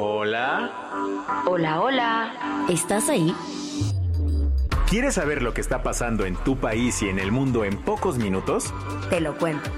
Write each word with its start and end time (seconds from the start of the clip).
Hola. 0.00 0.70
Hola. 1.44 1.80
Hola. 1.80 2.66
¿Estás 2.68 3.08
ahí? 3.08 3.34
¿Quieres 4.88 5.14
saber 5.14 5.42
lo 5.42 5.52
que 5.52 5.60
está 5.60 5.82
pasando 5.82 6.24
en 6.24 6.36
tu 6.36 6.56
país 6.56 7.02
y 7.02 7.08
en 7.08 7.18
el 7.18 7.32
mundo 7.32 7.64
en 7.64 7.76
pocos 7.76 8.16
minutos? 8.16 8.72
Te 9.10 9.20
lo 9.20 9.36
cuento. 9.36 9.68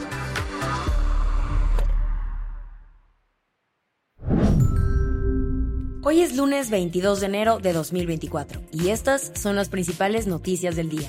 Hoy 6.03 6.21
es 6.21 6.37
lunes 6.37 6.71
22 6.71 7.21
de 7.21 7.27
enero 7.27 7.59
de 7.59 7.73
2024 7.73 8.61
y 8.73 8.91
estas 8.91 9.33
son 9.35 9.57
las 9.57 9.71
principales 9.71 10.27
noticias 10.27 10.77
del 10.77 10.91
día. 10.91 11.09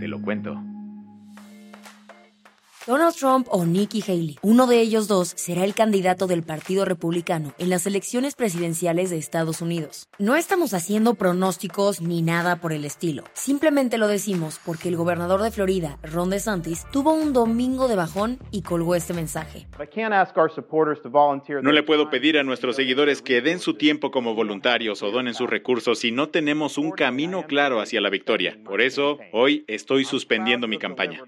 Te 0.00 0.08
lo 0.08 0.20
cuento. 0.20 0.60
Donald 2.88 3.14
Trump 3.14 3.48
o 3.50 3.66
Nikki 3.66 4.00
Haley, 4.00 4.38
uno 4.40 4.66
de 4.66 4.80
ellos 4.80 5.08
dos 5.08 5.34
será 5.36 5.62
el 5.64 5.74
candidato 5.74 6.26
del 6.26 6.42
Partido 6.42 6.86
Republicano 6.86 7.52
en 7.58 7.68
las 7.68 7.86
elecciones 7.86 8.34
presidenciales 8.34 9.10
de 9.10 9.18
Estados 9.18 9.60
Unidos. 9.60 10.08
No 10.18 10.36
estamos 10.36 10.72
haciendo 10.72 11.12
pronósticos 11.12 12.00
ni 12.00 12.22
nada 12.22 12.62
por 12.62 12.72
el 12.72 12.86
estilo. 12.86 13.24
Simplemente 13.34 13.98
lo 13.98 14.08
decimos 14.08 14.58
porque 14.64 14.88
el 14.88 14.96
gobernador 14.96 15.42
de 15.42 15.50
Florida, 15.50 15.98
Ron 16.02 16.30
DeSantis, 16.30 16.86
tuvo 16.90 17.12
un 17.12 17.34
domingo 17.34 17.88
de 17.88 17.96
bajón 17.96 18.38
y 18.52 18.62
colgó 18.62 18.94
este 18.94 19.12
mensaje. 19.12 19.66
No 21.62 21.72
le 21.72 21.82
puedo 21.82 22.08
pedir 22.08 22.38
a 22.38 22.42
nuestros 22.42 22.74
seguidores 22.74 23.20
que 23.20 23.42
den 23.42 23.60
su 23.60 23.74
tiempo 23.74 24.10
como 24.10 24.34
voluntarios 24.34 25.02
o 25.02 25.10
donen 25.10 25.34
sus 25.34 25.50
recursos 25.50 25.98
si 25.98 26.10
no 26.10 26.30
tenemos 26.30 26.78
un 26.78 26.92
camino 26.92 27.46
claro 27.46 27.82
hacia 27.82 28.00
la 28.00 28.08
victoria. 28.08 28.58
Por 28.64 28.80
eso, 28.80 29.18
hoy 29.32 29.66
estoy 29.68 30.06
suspendiendo 30.06 30.66
mi 30.66 30.78
campaña. 30.78 31.22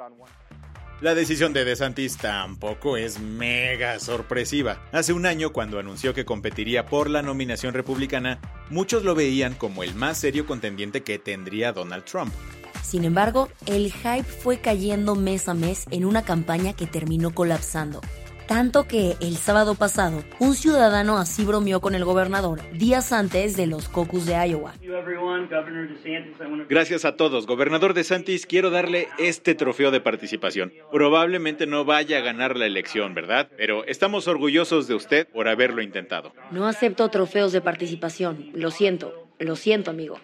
La 1.00 1.14
decisión 1.14 1.54
de 1.54 1.64
DeSantis 1.64 2.18
tampoco 2.18 2.98
es 2.98 3.20
mega 3.20 3.98
sorpresiva. 3.98 4.82
Hace 4.92 5.14
un 5.14 5.24
año, 5.24 5.50
cuando 5.50 5.78
anunció 5.78 6.12
que 6.12 6.26
competiría 6.26 6.84
por 6.84 7.08
la 7.08 7.22
nominación 7.22 7.72
republicana, 7.72 8.38
muchos 8.68 9.02
lo 9.02 9.14
veían 9.14 9.54
como 9.54 9.82
el 9.82 9.94
más 9.94 10.18
serio 10.18 10.44
contendiente 10.44 11.02
que 11.02 11.18
tendría 11.18 11.72
Donald 11.72 12.04
Trump. 12.04 12.34
Sin 12.82 13.04
embargo, 13.04 13.48
el 13.64 13.90
hype 13.90 14.24
fue 14.24 14.58
cayendo 14.58 15.14
mes 15.14 15.48
a 15.48 15.54
mes 15.54 15.86
en 15.90 16.04
una 16.04 16.22
campaña 16.22 16.74
que 16.74 16.86
terminó 16.86 17.34
colapsando. 17.34 18.02
Tanto 18.50 18.88
que 18.88 19.14
el 19.20 19.36
sábado 19.36 19.76
pasado, 19.76 20.24
un 20.40 20.54
ciudadano 20.54 21.18
así 21.18 21.44
bromeó 21.44 21.80
con 21.80 21.94
el 21.94 22.04
gobernador 22.04 22.60
días 22.72 23.12
antes 23.12 23.56
de 23.56 23.68
los 23.68 23.88
caucus 23.88 24.26
de 24.26 24.32
Iowa. 24.32 24.74
Gracias 26.68 27.04
a 27.04 27.14
todos, 27.14 27.46
gobernador 27.46 27.94
DeSantis, 27.94 28.46
quiero 28.46 28.70
darle 28.70 29.06
este 29.18 29.54
trofeo 29.54 29.92
de 29.92 30.00
participación. 30.00 30.72
Probablemente 30.90 31.68
no 31.68 31.84
vaya 31.84 32.18
a 32.18 32.22
ganar 32.22 32.56
la 32.56 32.66
elección, 32.66 33.14
¿verdad? 33.14 33.48
Pero 33.56 33.84
estamos 33.84 34.26
orgullosos 34.26 34.88
de 34.88 34.94
usted 34.94 35.28
por 35.28 35.46
haberlo 35.46 35.80
intentado. 35.80 36.32
No 36.50 36.66
acepto 36.66 37.08
trofeos 37.08 37.52
de 37.52 37.60
participación, 37.60 38.50
lo 38.52 38.72
siento, 38.72 39.28
lo 39.38 39.54
siento 39.54 39.92
amigo. 39.92 40.18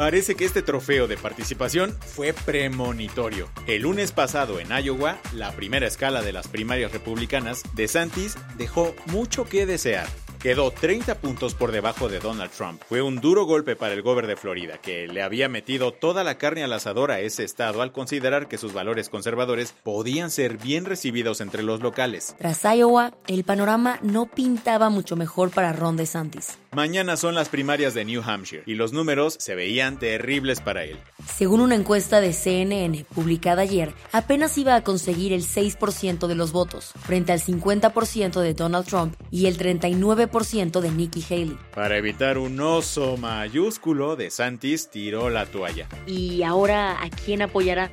Parece 0.00 0.34
que 0.34 0.46
este 0.46 0.62
trofeo 0.62 1.08
de 1.08 1.18
participación 1.18 1.94
fue 2.00 2.32
premonitorio. 2.32 3.50
El 3.66 3.82
lunes 3.82 4.12
pasado 4.12 4.58
en 4.58 4.68
Iowa, 4.70 5.18
la 5.34 5.52
primera 5.52 5.86
escala 5.86 6.22
de 6.22 6.32
las 6.32 6.48
primarias 6.48 6.90
republicanas, 6.90 7.62
DeSantis 7.74 8.38
dejó 8.56 8.94
mucho 9.12 9.44
que 9.44 9.66
desear. 9.66 10.08
Quedó 10.40 10.70
30 10.70 11.16
puntos 11.16 11.54
por 11.54 11.70
debajo 11.70 12.08
de 12.08 12.18
Donald 12.18 12.50
Trump. 12.50 12.80
Fue 12.88 13.02
un 13.02 13.20
duro 13.20 13.44
golpe 13.44 13.76
para 13.76 13.92
el 13.92 14.00
gobernador 14.00 14.26
de 14.26 14.36
Florida, 14.36 14.78
que 14.78 15.06
le 15.06 15.22
había 15.22 15.48
metido 15.48 15.92
toda 15.92 16.24
la 16.24 16.36
carne 16.36 16.64
al 16.64 16.72
asador 16.72 17.10
a 17.10 17.20
ese 17.20 17.44
estado 17.44 17.82
al 17.82 17.92
considerar 17.92 18.48
que 18.48 18.58
sus 18.58 18.72
valores 18.72 19.10
conservadores 19.10 19.74
podían 19.82 20.30
ser 20.30 20.56
bien 20.56 20.86
recibidos 20.86 21.42
entre 21.42 21.62
los 21.62 21.80
locales. 21.80 22.34
Tras 22.38 22.64
Iowa, 22.64 23.12
el 23.26 23.44
panorama 23.44 23.98
no 24.02 24.26
pintaba 24.26 24.88
mucho 24.88 25.14
mejor 25.14 25.50
para 25.50 25.74
Ron 25.74 25.96
DeSantis. 25.96 26.58
Mañana 26.72 27.16
son 27.16 27.34
las 27.34 27.48
primarias 27.48 27.94
de 27.94 28.04
New 28.04 28.22
Hampshire 28.24 28.62
y 28.64 28.74
los 28.74 28.92
números 28.92 29.36
se 29.38 29.54
veían 29.54 29.98
terribles 29.98 30.60
para 30.60 30.84
él. 30.84 30.98
Según 31.26 31.60
una 31.60 31.74
encuesta 31.74 32.20
de 32.20 32.32
CNN 32.32 33.04
publicada 33.14 33.62
ayer, 33.62 33.92
apenas 34.12 34.56
iba 34.56 34.74
a 34.74 34.84
conseguir 34.84 35.32
el 35.32 35.42
6% 35.42 36.28
de 36.28 36.34
los 36.34 36.52
votos, 36.52 36.92
frente 37.00 37.32
al 37.32 37.40
50% 37.40 38.40
de 38.40 38.54
Donald 38.54 38.86
Trump 38.86 39.16
y 39.30 39.46
el 39.46 39.58
39% 39.58 40.29
de 40.32 40.90
Nikki 40.90 41.24
Haley. 41.28 41.56
Para 41.74 41.96
evitar 41.96 42.38
un 42.38 42.58
oso 42.60 43.16
mayúsculo, 43.16 44.14
DeSantis 44.14 44.88
tiró 44.88 45.28
la 45.28 45.44
toalla. 45.46 45.88
¿Y 46.06 46.42
ahora 46.44 47.02
a 47.02 47.10
quién 47.10 47.42
apoyará? 47.42 47.90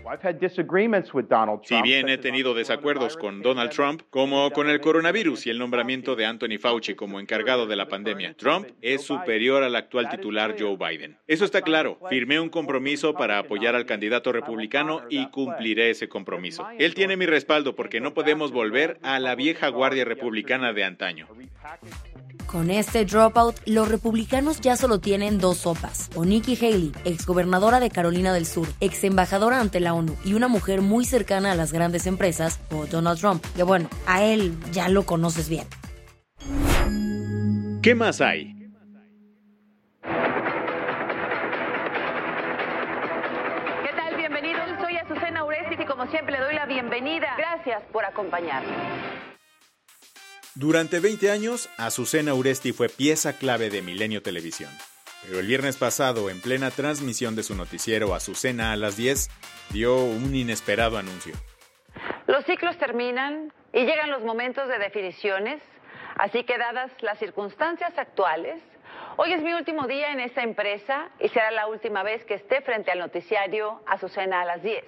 Si 1.64 1.82
bien 1.82 2.10
he 2.10 2.18
tenido 2.18 2.54
desacuerdos 2.54 3.18
con 3.18 3.42
Donald 3.42 3.72
Trump, 3.72 4.04
como 4.10 4.52
con 4.52 4.70
el 4.70 4.80
coronavirus 4.80 5.48
y 5.48 5.50
el 5.50 5.58
nombramiento 5.58 6.16
de 6.16 6.26
Anthony 6.26 6.60
Fauci 6.60 6.96
como 6.96 7.20
encargado 7.20 7.66
de 7.66 7.76
la 7.76 7.88
pandemia, 7.88 8.36
Trump 8.36 8.68
es 8.82 9.02
superior 9.02 9.64
al 9.64 9.76
actual 9.76 10.10
titular 10.10 10.56
Joe 10.58 10.78
Biden. 10.78 11.18
Eso 11.28 11.44
está 11.44 11.62
claro. 11.62 12.00
Firmé 12.10 12.40
un 12.40 12.50
compromiso 12.50 13.16
para 13.16 13.40
apoyar 13.40 13.76
al 13.76 13.86
candidato 13.86 14.32
republicano 14.32 15.02
y 15.10 15.28
cumpliré 15.28 15.90
ese 15.90 16.08
compromiso. 16.08 16.68
Él 16.78 16.94
tiene 16.94 17.18
mi 17.18 17.26
respaldo 17.26 17.76
porque 17.76 18.00
no 18.00 18.14
podemos 18.14 18.52
volver 18.52 19.00
a 19.02 19.20
la 19.20 19.36
vieja 19.36 19.70
guardia 19.70 20.06
republicana 20.06 20.72
de 20.74 20.84
antaño. 20.84 21.28
Con 22.48 22.72
este 22.72 23.04
dropout, 23.04 23.58
los 23.66 23.90
republicanos 23.90 24.62
ya 24.62 24.78
solo 24.78 25.00
tienen 25.00 25.38
dos 25.38 25.58
sopas, 25.58 26.10
o 26.16 26.24
Nikki 26.24 26.56
Haley, 26.56 26.94
exgobernadora 27.04 27.82
de 27.82 27.90
Carolina 27.90 28.32
del 28.32 28.46
Sur, 28.46 28.70
ex 28.80 29.04
embajadora 29.04 29.60
ante 29.60 29.82
la 29.82 29.94
ONU 29.94 30.16
y 30.24 30.34
una 30.34 30.48
mujer 30.48 30.80
muy 30.82 31.04
cercana 31.04 31.52
a 31.52 31.56
las 31.56 31.74
grandes 31.74 32.08
empresas, 32.08 32.62
o 32.72 32.86
Donald 32.86 33.20
Trump, 33.20 33.46
que 33.54 33.64
bueno, 33.64 33.90
a 34.06 34.24
él 34.24 34.58
ya 34.72 34.88
lo 34.88 35.04
conoces 35.04 35.50
bien. 35.50 35.66
¿Qué 37.84 37.94
más 37.96 38.22
hay? 38.22 38.56
¿Qué 43.84 43.92
tal? 43.94 44.16
Bienvenidos. 44.16 44.64
Soy 44.82 44.96
Azucena 44.96 45.44
Uresti 45.44 45.84
y 45.84 45.86
como 45.86 46.08
siempre 46.08 46.38
le 46.38 46.46
doy 46.46 46.56
la 46.56 46.66
bienvenida. 46.66 47.28
Gracias 47.38 47.84
por 47.92 48.06
acompañarme. 48.06 49.17
Durante 50.60 51.00
20 51.00 51.30
años, 51.30 51.70
Azucena 51.78 52.34
Uresti 52.34 52.72
fue 52.72 52.90
pieza 52.90 53.38
clave 53.38 53.70
de 53.70 53.84
Milenio 53.84 54.24
Televisión. 54.24 54.72
Pero 55.22 55.40
el 55.40 55.46
viernes 55.46 55.78
pasado, 55.78 56.32
en 56.32 56.42
plena 56.42 56.72
transmisión 56.72 57.36
de 57.36 57.44
su 57.44 57.54
noticiero 57.54 58.16
Azucena 58.16 58.72
a 58.72 58.76
las 58.76 58.98
10, 58.98 59.30
dio 59.70 60.04
un 60.04 60.34
inesperado 60.34 60.98
anuncio. 60.98 61.36
Los 62.26 62.44
ciclos 62.46 62.76
terminan 62.80 63.54
y 63.72 63.86
llegan 63.86 64.10
los 64.10 64.24
momentos 64.24 64.68
de 64.68 64.80
definiciones, 64.80 65.62
así 66.18 66.44
que 66.44 66.58
dadas 66.58 66.90
las 67.02 67.20
circunstancias 67.20 67.96
actuales, 67.96 68.60
hoy 69.18 69.34
es 69.34 69.44
mi 69.44 69.54
último 69.54 69.86
día 69.86 70.12
en 70.12 70.22
esta 70.22 70.42
empresa 70.42 71.10
y 71.20 71.30
será 71.30 71.52
la 71.52 71.68
última 71.68 72.02
vez 72.02 72.26
que 72.26 72.34
esté 72.34 72.62
frente 72.62 72.90
al 72.90 72.98
noticiario 72.98 73.84
Azucena 73.86 74.42
a 74.42 74.46
las 74.46 74.64
10. 74.64 74.84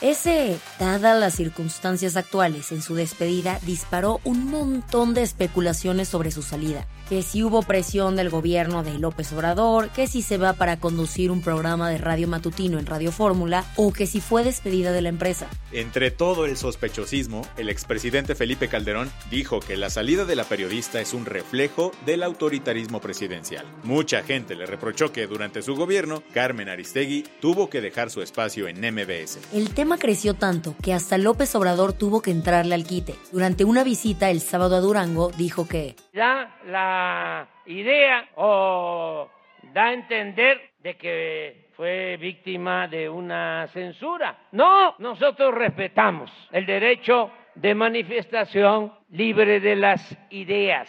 Ese, 0.00 0.58
dadas 0.78 1.20
las 1.20 1.34
circunstancias 1.34 2.16
actuales 2.16 2.72
en 2.72 2.80
su 2.80 2.94
despedida, 2.94 3.58
disparó 3.66 4.18
un 4.24 4.46
montón 4.50 5.12
de 5.12 5.22
especulaciones 5.22 6.08
sobre 6.08 6.30
su 6.30 6.40
salida. 6.40 6.86
Que 7.10 7.22
si 7.22 7.42
hubo 7.42 7.62
presión 7.62 8.16
del 8.16 8.30
gobierno 8.30 8.82
de 8.82 8.96
López 8.98 9.32
Obrador, 9.32 9.90
que 9.90 10.06
si 10.06 10.22
se 10.22 10.38
va 10.38 10.54
para 10.54 10.78
conducir 10.78 11.30
un 11.30 11.42
programa 11.42 11.90
de 11.90 11.98
radio 11.98 12.28
matutino 12.28 12.78
en 12.78 12.86
Radio 12.86 13.12
Fórmula, 13.12 13.64
o 13.76 13.92
que 13.92 14.06
si 14.06 14.20
fue 14.22 14.42
despedida 14.42 14.92
de 14.92 15.02
la 15.02 15.08
empresa. 15.10 15.48
Entre 15.72 16.10
todo 16.10 16.46
el 16.46 16.56
sospechosismo, 16.56 17.42
el 17.58 17.68
expresidente 17.68 18.34
Felipe 18.34 18.68
Calderón 18.68 19.10
dijo 19.28 19.60
que 19.60 19.76
la 19.76 19.90
salida 19.90 20.24
de 20.24 20.36
la 20.36 20.44
periodista 20.44 21.00
es 21.00 21.12
un 21.12 21.26
reflejo 21.26 21.92
del 22.06 22.22
autoritarismo 22.22 23.00
presidencial. 23.00 23.66
Mucha 23.82 24.22
gente 24.22 24.54
le 24.54 24.64
reprochó 24.64 25.12
que 25.12 25.26
durante 25.26 25.62
su 25.62 25.74
gobierno, 25.74 26.22
Carmen 26.32 26.68
Aristegui 26.68 27.24
tuvo 27.40 27.68
que 27.68 27.80
dejar 27.80 28.10
su 28.10 28.22
espacio 28.22 28.66
en 28.68 28.78
MBS. 28.78 29.40
El 29.52 29.70
tema 29.74 29.89
creció 29.98 30.34
tanto 30.34 30.74
que 30.82 30.92
hasta 30.92 31.18
López 31.18 31.54
Obrador 31.54 31.92
tuvo 31.92 32.22
que 32.22 32.30
entrarle 32.30 32.74
al 32.74 32.84
quite. 32.84 33.14
Durante 33.32 33.64
una 33.64 33.84
visita 33.84 34.30
el 34.30 34.40
sábado 34.40 34.76
a 34.76 34.80
Durango, 34.80 35.30
dijo 35.30 35.66
que 35.66 35.96
ya 36.12 36.58
la 36.66 37.48
idea 37.66 38.28
o 38.36 39.28
da 39.74 39.86
a 39.86 39.92
entender 39.92 40.58
de 40.82 40.96
que 40.96 41.70
fue 41.76 42.16
víctima 42.18 42.88
de 42.88 43.08
una 43.08 43.68
censura. 43.68 44.38
No, 44.52 44.94
nosotros 44.98 45.54
respetamos 45.54 46.30
el 46.52 46.66
derecho 46.66 47.30
de 47.54 47.74
manifestación 47.74 48.92
libre 49.10 49.60
de 49.60 49.76
las 49.76 50.16
ideas. 50.30 50.88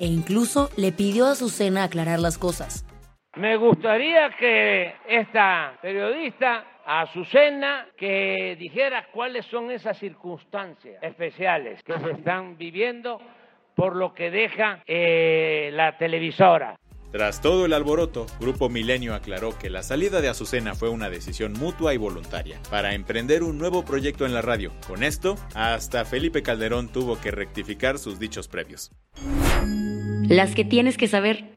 E 0.00 0.06
incluso 0.06 0.70
le 0.76 0.92
pidió 0.92 1.26
a 1.26 1.32
Azucena 1.32 1.84
aclarar 1.84 2.18
las 2.18 2.38
cosas. 2.38 2.84
Me 3.36 3.56
gustaría 3.56 4.30
que 4.38 4.94
esta 5.08 5.76
periodista, 5.82 6.64
Azucena, 6.86 7.86
que 7.96 8.56
dijera 8.58 9.08
cuáles 9.12 9.46
son 9.46 9.70
esas 9.70 9.98
circunstancias 9.98 11.02
especiales 11.02 11.82
que 11.82 11.98
se 11.98 12.10
están 12.12 12.56
viviendo 12.56 13.20
por 13.74 13.96
lo 13.96 14.14
que 14.14 14.30
deja 14.30 14.82
eh, 14.86 15.70
la 15.72 15.96
televisora. 15.98 16.78
Tras 17.14 17.40
todo 17.40 17.64
el 17.64 17.72
alboroto, 17.72 18.26
Grupo 18.40 18.68
Milenio 18.68 19.14
aclaró 19.14 19.56
que 19.56 19.70
la 19.70 19.84
salida 19.84 20.20
de 20.20 20.28
Azucena 20.28 20.74
fue 20.74 20.88
una 20.88 21.10
decisión 21.10 21.52
mutua 21.52 21.94
y 21.94 21.96
voluntaria 21.96 22.58
para 22.70 22.92
emprender 22.92 23.44
un 23.44 23.56
nuevo 23.56 23.84
proyecto 23.84 24.26
en 24.26 24.34
la 24.34 24.42
radio. 24.42 24.72
Con 24.88 25.04
esto, 25.04 25.36
hasta 25.54 26.04
Felipe 26.04 26.42
Calderón 26.42 26.88
tuvo 26.88 27.20
que 27.20 27.30
rectificar 27.30 27.98
sus 27.98 28.18
dichos 28.18 28.48
previos. 28.48 28.90
Las 30.28 30.56
que 30.56 30.64
tienes 30.64 30.96
que 30.96 31.06
saber. 31.06 31.53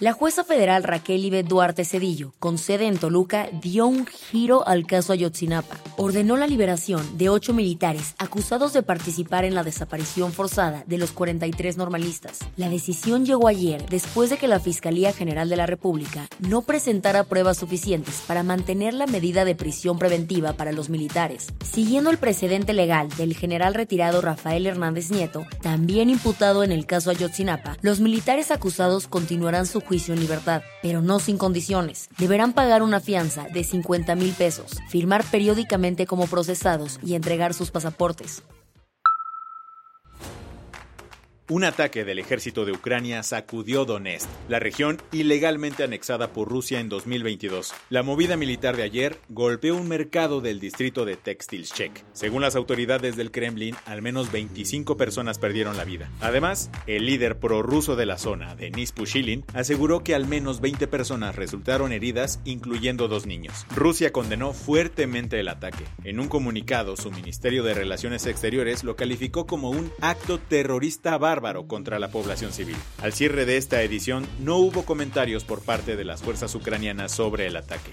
La 0.00 0.14
jueza 0.14 0.44
federal 0.44 0.82
Raquel 0.82 1.26
Ibe 1.26 1.42
Duarte 1.42 1.84
Cedillo, 1.84 2.32
con 2.38 2.56
sede 2.56 2.86
en 2.86 2.96
Toluca, 2.96 3.50
dio 3.60 3.86
un 3.86 4.06
giro 4.06 4.66
al 4.66 4.86
caso 4.86 5.12
Ayotzinapa. 5.12 5.76
Ordenó 5.98 6.38
la 6.38 6.46
liberación 6.46 7.18
de 7.18 7.28
ocho 7.28 7.52
militares 7.52 8.14
acusados 8.16 8.72
de 8.72 8.82
participar 8.82 9.44
en 9.44 9.54
la 9.54 9.62
desaparición 9.62 10.32
forzada 10.32 10.84
de 10.86 10.96
los 10.96 11.12
43 11.12 11.76
normalistas. 11.76 12.38
La 12.56 12.70
decisión 12.70 13.26
llegó 13.26 13.46
ayer 13.46 13.84
después 13.90 14.30
de 14.30 14.38
que 14.38 14.48
la 14.48 14.58
Fiscalía 14.58 15.12
General 15.12 15.50
de 15.50 15.56
la 15.56 15.66
República 15.66 16.28
no 16.38 16.62
presentara 16.62 17.24
pruebas 17.24 17.58
suficientes 17.58 18.22
para 18.26 18.42
mantener 18.42 18.94
la 18.94 19.06
medida 19.06 19.44
de 19.44 19.54
prisión 19.54 19.98
preventiva 19.98 20.54
para 20.54 20.72
los 20.72 20.88
militares. 20.88 21.48
Siguiendo 21.62 22.08
el 22.08 22.16
precedente 22.16 22.72
legal 22.72 23.10
del 23.18 23.36
general 23.36 23.74
retirado 23.74 24.22
Rafael 24.22 24.66
Hernández 24.66 25.10
Nieto, 25.10 25.44
también 25.60 26.08
imputado 26.08 26.64
en 26.64 26.72
el 26.72 26.86
caso 26.86 27.10
Ayotzinapa, 27.10 27.76
los 27.82 28.00
militares 28.00 28.50
acusados 28.50 29.06
continuarán 29.06 29.66
su 29.66 29.82
juicio 29.90 30.14
en 30.14 30.20
libertad, 30.20 30.62
pero 30.82 31.02
no 31.02 31.18
sin 31.18 31.36
condiciones. 31.36 32.08
Deberán 32.16 32.52
pagar 32.52 32.84
una 32.84 33.00
fianza 33.00 33.48
de 33.52 33.64
50 33.64 34.14
mil 34.14 34.32
pesos, 34.34 34.78
firmar 34.88 35.24
periódicamente 35.24 36.06
como 36.06 36.28
procesados 36.28 37.00
y 37.02 37.16
entregar 37.16 37.54
sus 37.54 37.72
pasaportes. 37.72 38.44
Un 41.50 41.64
ataque 41.64 42.04
del 42.04 42.20
ejército 42.20 42.64
de 42.64 42.70
Ucrania 42.70 43.24
sacudió 43.24 43.84
Donetsk, 43.84 44.28
la 44.48 44.60
región 44.60 45.02
ilegalmente 45.10 45.82
anexada 45.82 46.32
por 46.32 46.48
Rusia 46.48 46.78
en 46.78 46.88
2022. 46.88 47.74
La 47.88 48.04
movida 48.04 48.36
militar 48.36 48.76
de 48.76 48.84
ayer 48.84 49.18
golpeó 49.28 49.74
un 49.74 49.88
mercado 49.88 50.40
del 50.40 50.60
distrito 50.60 51.04
de 51.04 51.16
Textilchek. 51.16 52.04
Según 52.12 52.42
las 52.42 52.54
autoridades 52.54 53.16
del 53.16 53.32
Kremlin, 53.32 53.74
al 53.84 54.00
menos 54.00 54.30
25 54.30 54.96
personas 54.96 55.40
perdieron 55.40 55.76
la 55.76 55.82
vida. 55.82 56.08
Además, 56.20 56.70
el 56.86 57.06
líder 57.06 57.40
prorruso 57.40 57.96
de 57.96 58.06
la 58.06 58.16
zona, 58.16 58.54
Denis 58.54 58.92
Pushilin, 58.92 59.44
aseguró 59.52 60.04
que 60.04 60.14
al 60.14 60.28
menos 60.28 60.60
20 60.60 60.86
personas 60.86 61.34
resultaron 61.34 61.90
heridas, 61.90 62.38
incluyendo 62.44 63.08
dos 63.08 63.26
niños. 63.26 63.66
Rusia 63.74 64.12
condenó 64.12 64.52
fuertemente 64.52 65.40
el 65.40 65.48
ataque. 65.48 65.84
En 66.04 66.20
un 66.20 66.28
comunicado, 66.28 66.96
su 66.96 67.10
Ministerio 67.10 67.64
de 67.64 67.74
Relaciones 67.74 68.26
Exteriores 68.26 68.84
lo 68.84 68.94
calificó 68.94 69.48
como 69.48 69.70
un 69.70 69.90
acto 70.00 70.38
terrorista 70.38 71.18
bárbaro 71.18 71.39
contra 71.66 71.98
la 71.98 72.08
población 72.08 72.52
civil. 72.52 72.76
Al 73.02 73.12
cierre 73.12 73.46
de 73.46 73.56
esta 73.56 73.82
edición 73.82 74.26
no 74.40 74.56
hubo 74.56 74.84
comentarios 74.84 75.44
por 75.44 75.62
parte 75.62 75.96
de 75.96 76.04
las 76.04 76.22
fuerzas 76.22 76.54
ucranianas 76.54 77.12
sobre 77.12 77.46
el 77.46 77.56
ataque. 77.56 77.92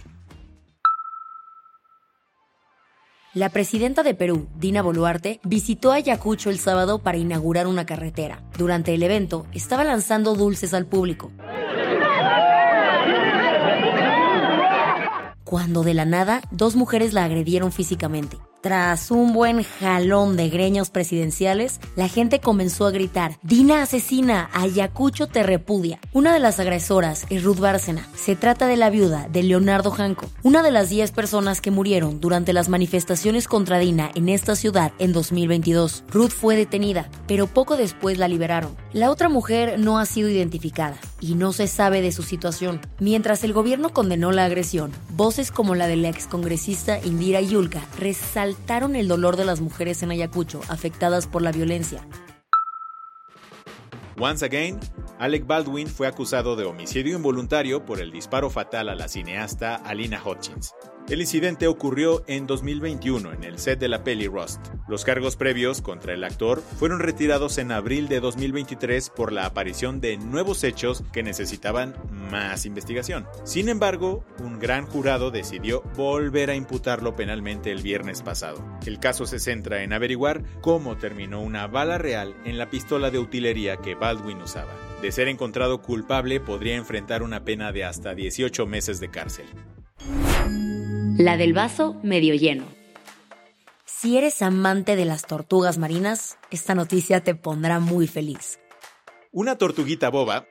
La 3.33 3.49
presidenta 3.49 4.03
de 4.03 4.15
Perú, 4.15 4.47
Dina 4.55 4.81
Boluarte, 4.81 5.39
visitó 5.43 5.91
Ayacucho 5.91 6.49
el 6.49 6.59
sábado 6.59 6.99
para 6.99 7.17
inaugurar 7.17 7.67
una 7.67 7.85
carretera. 7.85 8.41
Durante 8.57 8.93
el 8.93 9.03
evento, 9.03 9.45
estaba 9.53 9.83
lanzando 9.83 10.33
dulces 10.33 10.73
al 10.73 10.87
público. 10.87 11.31
Cuando 15.43 15.83
de 15.83 15.93
la 15.93 16.05
nada, 16.05 16.41
dos 16.51 16.75
mujeres 16.75 17.13
la 17.13 17.23
agredieron 17.23 17.71
físicamente. 17.71 18.37
Tras 18.67 19.11
un 19.11 19.31
buen 19.31 19.63
jalón 19.63 20.35
de 20.35 20.49
greños 20.49 20.89
presidenciales, 20.89 21.79
la 21.95 22.09
gente 22.09 22.41
comenzó 22.41 22.85
a 22.85 22.91
gritar, 22.91 23.39
Dina 23.41 23.81
asesina, 23.81 24.49
Ayacucho 24.51 25.27
te 25.27 25.41
repudia. 25.41 26.01
Una 26.11 26.33
de 26.33 26.39
las 26.39 26.59
agresoras 26.59 27.25
es 27.29 27.45
Ruth 27.45 27.59
Bárcena. 27.59 28.05
Se 28.13 28.35
trata 28.35 28.67
de 28.67 28.75
la 28.75 28.89
viuda 28.89 29.29
de 29.31 29.43
Leonardo 29.43 29.89
Janco, 29.91 30.29
una 30.43 30.63
de 30.63 30.71
las 30.71 30.89
10 30.89 31.11
personas 31.11 31.61
que 31.61 31.71
murieron 31.71 32.19
durante 32.19 32.51
las 32.51 32.67
manifestaciones 32.67 33.47
contra 33.47 33.79
Dina 33.79 34.11
en 34.15 34.27
esta 34.27 34.53
ciudad 34.57 34.91
en 34.99 35.13
2022. 35.13 36.03
Ruth 36.09 36.31
fue 36.31 36.57
detenida, 36.57 37.09
pero 37.25 37.47
poco 37.47 37.77
después 37.77 38.17
la 38.17 38.27
liberaron. 38.27 38.75
La 38.91 39.11
otra 39.11 39.29
mujer 39.29 39.79
no 39.79 39.97
ha 39.97 40.05
sido 40.05 40.27
identificada 40.27 40.97
y 41.21 41.35
no 41.35 41.53
se 41.53 41.67
sabe 41.67 42.01
de 42.01 42.11
su 42.11 42.23
situación. 42.23 42.81
Mientras 42.99 43.43
el 43.43 43.53
gobierno 43.53 43.89
condenó 43.89 44.31
la 44.31 44.45
agresión, 44.45 44.91
voces 45.11 45.51
como 45.51 45.75
la 45.75 45.87
de 45.87 45.95
la 45.95 46.09
excongresista 46.09 46.99
Indira 47.03 47.41
Yulka 47.41 47.81
resaltaron 47.99 48.95
el 48.95 49.07
dolor 49.07 49.37
de 49.37 49.45
las 49.45 49.61
mujeres 49.61 50.03
en 50.03 50.11
Ayacucho 50.11 50.61
afectadas 50.67 51.27
por 51.27 51.41
la 51.41 51.51
violencia. 51.51 52.07
Once 54.19 54.43
again, 54.43 54.79
Alec 55.19 55.45
Baldwin 55.45 55.87
fue 55.87 56.07
acusado 56.07 56.55
de 56.55 56.65
homicidio 56.65 57.15
involuntario 57.15 57.85
por 57.85 58.01
el 58.01 58.11
disparo 58.11 58.49
fatal 58.49 58.89
a 58.89 58.95
la 58.95 59.07
cineasta 59.07 59.75
Alina 59.75 60.21
Hutchins. 60.25 60.73
El 61.09 61.21
incidente 61.21 61.67
ocurrió 61.67 62.25
en 62.27 62.47
2021 62.47 63.31
en 63.31 63.45
el 63.45 63.59
set 63.59 63.79
de 63.79 63.87
la 63.87 64.03
peli 64.03 64.27
Rust. 64.27 64.59
Los 64.89 65.05
cargos 65.05 65.37
previos 65.37 65.81
contra 65.81 66.13
el 66.13 66.21
actor 66.25 66.61
fueron 66.61 66.99
retirados 66.99 67.59
en 67.59 67.71
abril 67.71 68.09
de 68.09 68.19
2023 68.19 69.09
por 69.11 69.31
la 69.31 69.45
aparición 69.45 70.01
de 70.01 70.17
nuevos 70.17 70.65
hechos 70.65 71.05
que 71.13 71.23
necesitaban 71.23 71.95
más 72.29 72.65
investigación. 72.65 73.25
Sin 73.45 73.69
embargo, 73.69 74.25
un 74.39 74.59
gran 74.59 74.85
jurado 74.85 75.31
decidió 75.31 75.81
volver 75.95 76.49
a 76.49 76.55
imputarlo 76.55 77.15
penalmente 77.15 77.71
el 77.71 77.81
viernes 77.81 78.21
pasado. 78.21 78.61
El 78.85 78.99
caso 78.99 79.25
se 79.25 79.39
centra 79.39 79.83
en 79.83 79.93
averiguar 79.93 80.43
cómo 80.59 80.97
terminó 80.97 81.41
una 81.41 81.67
bala 81.67 81.97
real 81.97 82.35
en 82.43 82.57
la 82.57 82.69
pistola 82.69 83.11
de 83.11 83.19
utilería 83.19 83.77
que 83.77 83.95
Baldwin 83.95 84.41
usaba. 84.41 84.73
De 85.01 85.13
ser 85.13 85.29
encontrado 85.29 85.81
culpable 85.81 86.41
podría 86.41 86.75
enfrentar 86.75 87.23
una 87.23 87.45
pena 87.45 87.71
de 87.71 87.85
hasta 87.85 88.13
18 88.13 88.65
meses 88.65 88.99
de 88.99 89.09
cárcel. 89.09 89.45
La 91.17 91.35
del 91.35 91.53
vaso 91.53 91.95
medio 92.03 92.35
lleno. 92.35 92.65
Si 93.85 94.19
eres 94.19 94.43
amante 94.43 94.95
de 94.95 95.03
las 95.03 95.25
tortugas 95.25 95.79
marinas, 95.79 96.37
esta 96.51 96.75
noticia 96.75 97.23
te 97.23 97.33
pondrá 97.33 97.79
muy 97.79 98.05
feliz. 98.05 98.59
Una 99.31 99.57
tortuguita 99.57 100.09
boba, 100.09 100.45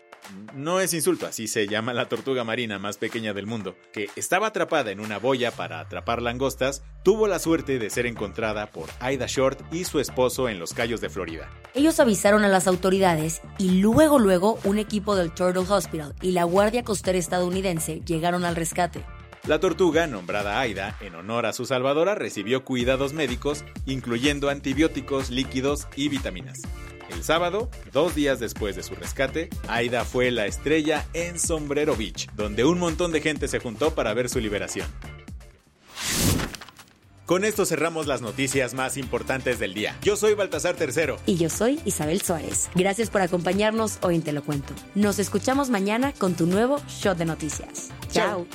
no 0.57 0.81
es 0.81 0.93
insulto, 0.93 1.29
así 1.29 1.47
se 1.47 1.69
llama 1.69 1.95
la 1.95 2.09
tortuga 2.09 2.43
marina 2.43 2.81
más 2.81 2.99
pequeña 2.99 3.33
del 3.33 3.47
mundo, 3.47 3.77
que 3.93 4.09
estaba 4.17 4.49
atrapada 4.49 4.91
en 4.91 4.99
una 4.99 5.19
boya 5.19 5.53
para 5.53 5.79
atrapar 5.79 6.21
langostas, 6.21 6.83
tuvo 7.05 7.29
la 7.29 7.39
suerte 7.39 7.79
de 7.79 7.89
ser 7.89 8.07
encontrada 8.07 8.67
por 8.73 8.89
Aida 8.99 9.27
Short 9.29 9.73
y 9.73 9.85
su 9.85 10.01
esposo 10.01 10.49
en 10.49 10.59
los 10.59 10.75
Cayos 10.75 11.01
de 11.01 11.11
Florida. 11.11 11.49
Ellos 11.75 12.01
avisaron 12.01 12.43
a 12.43 12.49
las 12.49 12.67
autoridades 12.67 13.41
y 13.57 13.79
luego 13.81 14.19
luego 14.19 14.59
un 14.65 14.79
equipo 14.79 15.15
del 15.15 15.33
Turtle 15.33 15.63
Hospital 15.69 16.17
y 16.23 16.33
la 16.33 16.43
Guardia 16.43 16.83
Costera 16.83 17.19
estadounidense 17.19 18.01
llegaron 18.05 18.45
al 18.45 18.57
rescate. 18.57 19.05
La 19.47 19.61
tortuga, 19.61 20.09
nombrada 20.09 20.59
Aida 20.59 20.97
en 21.01 21.15
honor 21.15 21.47
a 21.47 21.53
su 21.53 21.67
salvadora, 21.67 22.17
recibió 22.17 22.65
cuidados 22.65 23.13
médicos, 23.13 23.65
incluyendo 23.87 24.51
antibióticos, 24.51 25.31
líquidos 25.31 25.87
y 25.95 26.09
vitaminas. 26.09 26.63
El 27.11 27.23
sábado, 27.23 27.71
dos 27.93 28.17
días 28.17 28.41
después 28.41 28.75
de 28.75 28.83
su 28.83 28.97
rescate, 28.97 29.49
Aida 29.69 30.05
fue 30.05 30.33
la 30.33 30.47
estrella 30.47 31.07
en 31.13 31.39
Sombrero 31.39 31.95
Beach, 31.95 32.29
donde 32.35 32.65
un 32.65 32.81
montón 32.81 33.13
de 33.13 33.21
gente 33.21 33.47
se 33.47 33.61
juntó 33.61 33.95
para 33.95 34.13
ver 34.15 34.29
su 34.29 34.41
liberación. 34.41 34.89
Con 37.25 37.45
esto 37.45 37.65
cerramos 37.65 38.09
las 38.09 38.23
noticias 38.23 38.75
más 38.75 38.97
importantes 38.97 39.61
del 39.61 39.75
día. 39.75 39.97
Yo 40.03 40.17
soy 40.17 40.35
Baltasar 40.35 40.75
Tercero. 40.75 41.19
Y 41.27 41.37
yo 41.37 41.51
soy 41.51 41.81
Isabel 41.85 42.21
Suárez. 42.21 42.69
Gracias 42.75 43.11
por 43.11 43.21
acompañarnos 43.21 43.99
hoy 44.03 44.17
en 44.17 44.23
Te 44.23 44.33
lo 44.33 44.43
Cuento. 44.43 44.75
Nos 44.97 45.21
escuchamos 45.21 45.71
mañana 45.71 46.13
con 46.13 46.35
tu 46.35 46.47
nuevo 46.47 46.81
Shot 46.89 47.17
de 47.17 47.25
Noticias. 47.25 47.91
Chao. 48.11 48.47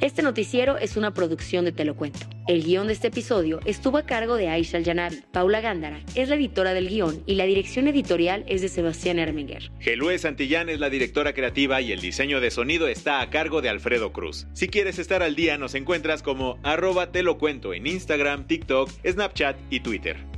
Este 0.00 0.22
noticiero 0.22 0.78
es 0.78 0.96
una 0.96 1.12
producción 1.12 1.64
de 1.64 1.72
Te 1.72 1.84
lo 1.84 1.96
Cuento. 1.96 2.20
El 2.46 2.62
guion 2.62 2.86
de 2.86 2.92
este 2.92 3.08
episodio 3.08 3.58
estuvo 3.64 3.98
a 3.98 4.06
cargo 4.06 4.36
de 4.36 4.48
Aisha 4.48 4.78
Yanavi. 4.78 5.24
Paula 5.32 5.60
Gándara 5.60 6.00
es 6.14 6.28
la 6.28 6.36
editora 6.36 6.72
del 6.72 6.88
guion 6.88 7.24
y 7.26 7.34
la 7.34 7.46
dirección 7.46 7.88
editorial 7.88 8.44
es 8.46 8.62
de 8.62 8.68
Sebastián 8.68 9.18
Erminger. 9.18 9.72
Gelue 9.80 10.16
Santillán 10.16 10.68
es 10.68 10.78
la 10.78 10.88
directora 10.88 11.32
creativa 11.32 11.80
y 11.80 11.90
el 11.90 12.00
diseño 12.00 12.40
de 12.40 12.52
sonido 12.52 12.86
está 12.86 13.20
a 13.20 13.30
cargo 13.30 13.60
de 13.60 13.70
Alfredo 13.70 14.12
Cruz. 14.12 14.46
Si 14.52 14.68
quieres 14.68 15.00
estar 15.00 15.24
al 15.24 15.34
día, 15.34 15.58
nos 15.58 15.74
encuentras 15.74 16.22
como 16.22 16.60
arroba 16.62 17.10
te 17.10 17.24
cuento 17.36 17.74
en 17.74 17.88
Instagram, 17.88 18.46
TikTok, 18.46 18.88
Snapchat 19.04 19.56
y 19.68 19.80
Twitter. 19.80 20.37